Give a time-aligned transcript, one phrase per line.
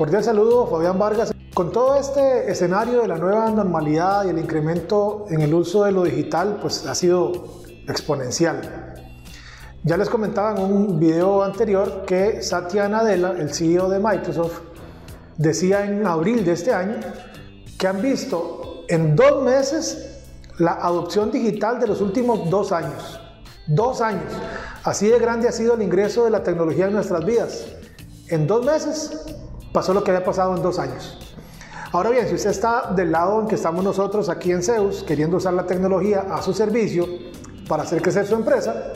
[0.00, 1.30] Cordial saludo, Fabián Vargas.
[1.52, 5.92] Con todo este escenario de la nueva normalidad y el incremento en el uso de
[5.92, 8.94] lo digital, pues ha sido exponencial.
[9.84, 14.60] Ya les comentaba en un video anterior que Satya Nadella, el CEO de Microsoft,
[15.36, 16.96] decía en abril de este año
[17.78, 20.22] que han visto en dos meses
[20.56, 23.20] la adopción digital de los últimos dos años.
[23.66, 24.32] Dos años.
[24.82, 27.66] Así de grande ha sido el ingreso de la tecnología en nuestras vidas.
[28.28, 29.26] En dos meses
[29.72, 31.18] pasó lo que había pasado en dos años.
[31.92, 35.38] Ahora bien, si usted está del lado en que estamos nosotros aquí en Zeus, queriendo
[35.38, 37.06] usar la tecnología a su servicio
[37.68, 38.92] para hacer crecer su empresa,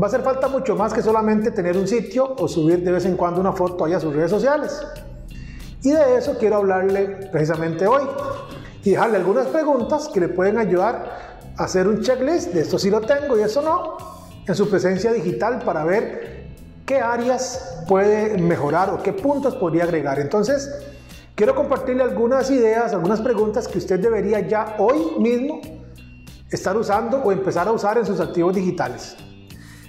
[0.00, 3.04] va a hacer falta mucho más que solamente tener un sitio o subir de vez
[3.04, 4.80] en cuando una foto ahí a sus redes sociales.
[5.82, 8.02] Y de eso quiero hablarle precisamente hoy
[8.82, 12.90] y dejarle algunas preguntas que le pueden ayudar a hacer un checklist de esto sí
[12.90, 13.96] lo tengo y eso no
[14.46, 16.48] en su presencia digital para ver
[16.86, 20.20] qué áreas puede mejorar o qué puntos podría agregar.
[20.20, 20.72] Entonces,
[21.34, 25.60] quiero compartirle algunas ideas, algunas preguntas que usted debería ya hoy mismo
[26.48, 29.16] estar usando o empezar a usar en sus activos digitales.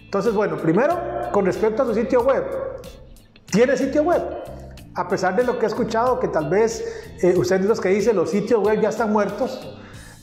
[0.04, 0.98] Entonces, bueno, primero,
[1.32, 2.44] con respecto a su sitio web.
[3.46, 4.24] ¿Tiene sitio web?
[4.96, 6.84] A pesar de lo que he escuchado, que tal vez
[7.22, 9.78] eh, usted es los que dice los sitios web ya están muertos,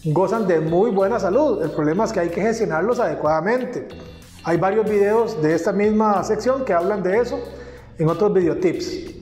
[0.04, 1.62] gozan de muy buena salud.
[1.62, 3.86] El problema es que hay que gestionarlos adecuadamente.
[4.42, 7.38] Hay varios videos de esta misma sección que hablan de eso
[7.98, 9.18] en otros videotips.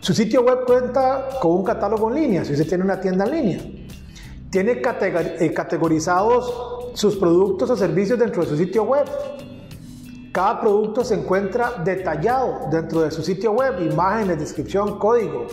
[0.00, 3.30] Su sitio web cuenta con un catálogo en línea, si usted tiene una tienda en
[3.30, 3.58] línea.
[4.50, 9.04] Tiene eh, categorizados sus productos o servicios dentro de su sitio web.
[10.30, 15.46] Cada producto se encuentra detallado dentro de su sitio web, imágenes, descripción, código.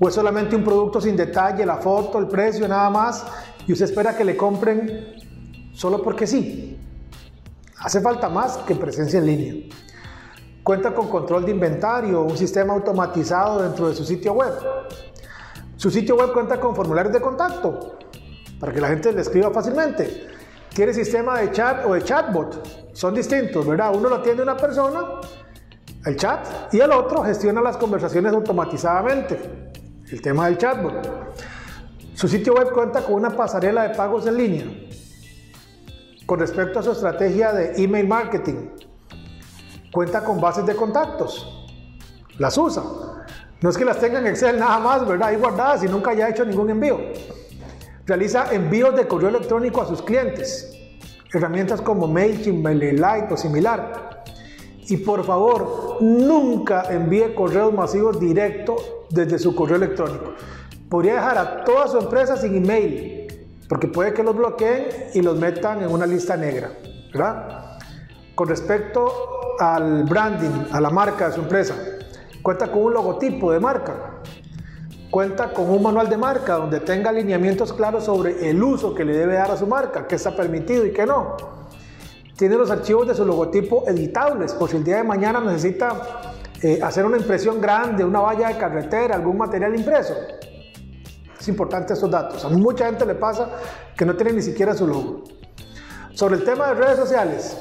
[0.00, 3.24] O es solamente un producto sin detalle, la foto, el precio, nada más,
[3.66, 5.16] y usted espera que le compren
[5.72, 6.78] solo porque sí.
[7.78, 9.54] Hace falta más que presencia en línea.
[10.62, 14.52] Cuenta con control de inventario, un sistema automatizado dentro de su sitio web.
[15.76, 17.98] Su sitio web cuenta con formularios de contacto
[18.60, 20.28] para que la gente le escriba fácilmente.
[20.72, 22.94] Tiene sistema de chat o de chatbot.
[22.94, 23.92] Son distintos, ¿verdad?
[23.94, 25.20] Uno lo atiende una persona,
[26.06, 29.72] el chat, y el otro gestiona las conversaciones automatizadamente.
[30.10, 31.34] El tema del chatbot.
[32.14, 34.64] Su sitio web cuenta con una pasarela de pagos en línea
[36.26, 38.70] con respecto a su estrategia de email marketing,
[39.92, 41.68] cuenta con bases de contactos,
[42.38, 42.82] las usa.
[43.60, 45.28] No es que las tenga en Excel nada más, ¿verdad?
[45.28, 46.98] Ahí guardadas y nunca haya hecho ningún envío.
[48.06, 50.72] Realiza envíos de correo electrónico a sus clientes.
[51.32, 54.24] Herramientas como MailChimp, MailerLite o similar.
[54.88, 60.32] Y por favor, nunca envíe correos masivos directos desde su correo electrónico.
[60.88, 63.22] Podría dejar a toda su empresa sin email
[63.68, 66.72] porque puede que los bloqueen y los metan en una lista negra,
[67.10, 67.78] ¿verdad?
[68.34, 69.10] Con respecto
[69.58, 71.74] al branding, a la marca de su empresa,
[72.42, 74.20] cuenta con un logotipo de marca,
[75.10, 79.16] cuenta con un manual de marca donde tenga alineamientos claros sobre el uso que le
[79.16, 81.36] debe dar a su marca, qué está permitido y qué no.
[82.36, 86.80] Tiene los archivos de su logotipo editables, por si el día de mañana necesita eh,
[86.82, 90.14] hacer una impresión grande, una valla de carretera, algún material impreso
[91.42, 92.44] es importante esos datos.
[92.44, 93.50] A mucha gente le pasa
[93.96, 95.24] que no tiene ni siquiera su logo.
[96.14, 97.56] Sobre el tema de redes sociales,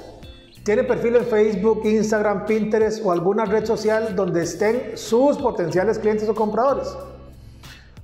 [0.64, 6.28] ¿tiene perfil en Facebook, Instagram, Pinterest o alguna red social donde estén sus potenciales clientes
[6.30, 6.88] o compradores?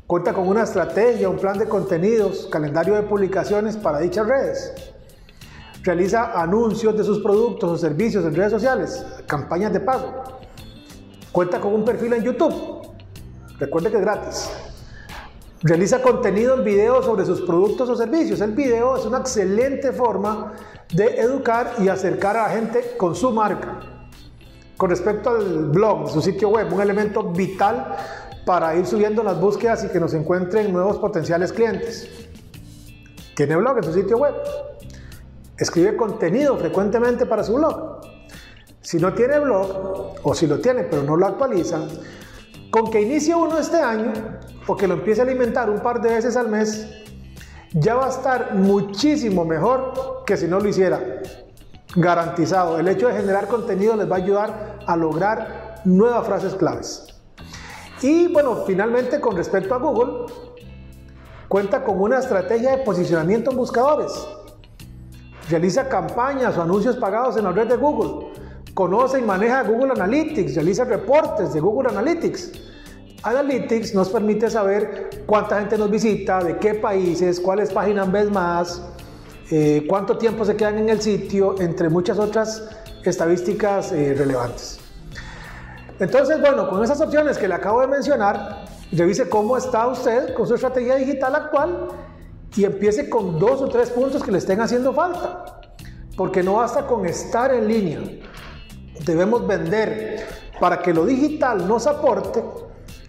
[0.08, 4.74] Cuenta con una estrategia, un plan de contenidos, calendario de publicaciones para dichas redes.
[5.84, 10.24] Realiza anuncios de sus productos o servicios en redes sociales, campañas de pago.
[11.32, 12.88] Cuenta con un perfil en YouTube.
[13.60, 14.50] Recuerde que es gratis.
[15.62, 18.40] Realiza contenido en video sobre sus productos o servicios.
[18.42, 20.54] El video es una excelente forma
[20.94, 23.80] de educar y acercar a la gente con su marca.
[24.78, 27.96] Con respecto al blog, su sitio web, un elemento vital
[28.46, 32.08] para ir subiendo las búsquedas y que nos encuentren nuevos potenciales clientes.
[33.36, 34.34] Tiene blog en su sitio web.
[35.58, 38.02] Escribe contenido frecuentemente para su blog.
[38.82, 41.82] Si no tiene blog, o si lo tiene pero no lo actualiza,
[42.72, 44.14] con que inicie uno este año
[44.68, 46.88] o que lo empiece a alimentar un par de veces al mes,
[47.74, 51.00] ya va a estar muchísimo mejor que si no lo hiciera.
[51.96, 52.80] Garantizado.
[52.80, 57.08] El hecho de generar contenido les va a ayudar a lograr nuevas frases claves.
[58.02, 60.32] Y bueno, finalmente con respecto a Google,
[61.48, 64.12] cuenta con una estrategia de posicionamiento en buscadores.
[65.50, 68.34] Realiza campañas o anuncios pagados en la red de Google.
[68.74, 70.56] Conoce y maneja Google Analytics.
[70.56, 72.52] Realiza reportes de Google Analytics.
[73.28, 78.82] Analytics nos permite saber cuánta gente nos visita, de qué países, cuáles páginas ves más,
[79.52, 82.70] eh, cuánto tiempo se quedan en el sitio, entre muchas otras
[83.04, 84.80] estadísticas eh, relevantes.
[86.00, 88.64] Entonces, bueno, con esas opciones que le acabo de mencionar,
[88.94, 91.90] revise cómo está usted con su estrategia digital actual
[92.56, 95.60] y empiece con dos o tres puntos que le estén haciendo falta.
[96.16, 98.00] Porque no basta con estar en línea.
[99.06, 100.26] Debemos vender
[100.62, 102.42] para que lo digital nos aporte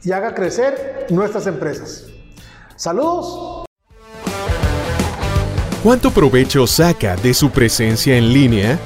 [0.05, 2.07] y haga crecer nuestras empresas.
[2.77, 3.65] Saludos.
[5.83, 8.79] ¿Cuánto provecho saca de su presencia en línea?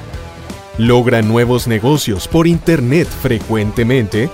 [0.79, 4.31] ¿Logra nuevos negocios por Internet frecuentemente?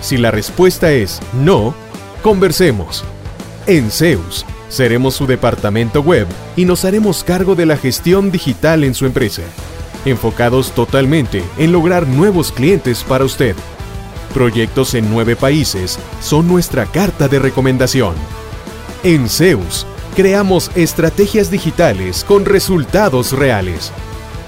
[0.00, 1.74] Si la respuesta es no,
[2.22, 3.04] conversemos.
[3.66, 6.26] En Zeus, seremos su departamento web
[6.56, 9.42] y nos haremos cargo de la gestión digital en su empresa,
[10.04, 13.54] enfocados totalmente en lograr nuevos clientes para usted.
[14.34, 18.14] Proyectos en nueve países son nuestra carta de recomendación.
[19.02, 19.86] En Zeus,
[20.16, 23.92] creamos estrategias digitales con resultados reales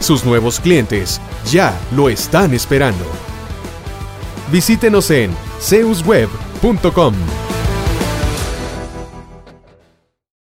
[0.04, 1.20] sus nuevos clientes
[1.50, 3.06] ya lo están esperando.
[4.52, 7.14] Visítenos en zeusweb.com.